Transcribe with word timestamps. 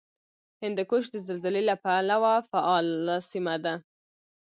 هندوکش 0.63 1.03
د 1.11 1.15
زلزلې 1.27 1.61
له 1.69 1.75
پلوه 1.83 2.33
فعاله 2.49 3.17
سیمه 3.31 3.55
ده 3.63 3.73